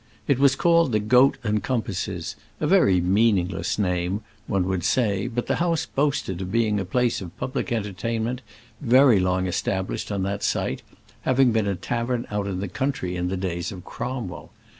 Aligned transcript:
It 0.27 0.39
was 0.39 0.55
called 0.55 0.91
the 0.93 0.99
"Goat 0.99 1.37
and 1.43 1.61
Compasses," 1.61 2.35
a 2.59 2.65
very 2.65 2.99
meaningless 2.99 3.77
name, 3.77 4.21
one 4.47 4.63
would 4.65 4.83
say; 4.83 5.27
but 5.27 5.45
the 5.45 5.57
house 5.57 5.85
boasted 5.85 6.41
of 6.41 6.51
being 6.51 6.79
a 6.79 6.85
place 6.85 7.21
of 7.21 7.37
public 7.37 7.71
entertainment 7.71 8.41
very 8.81 9.19
long 9.19 9.45
established 9.45 10.11
on 10.11 10.23
that 10.23 10.41
site, 10.41 10.81
having 11.21 11.51
been 11.51 11.67
a 11.67 11.75
tavern 11.75 12.25
out 12.31 12.47
in 12.47 12.61
the 12.61 12.67
country 12.67 13.15
in 13.15 13.27
the 13.27 13.37
days 13.37 13.71
of 13.71 13.85
Cromwell. 13.85 14.49